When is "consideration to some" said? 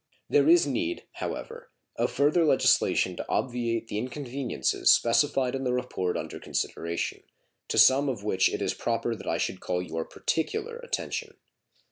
6.39-8.09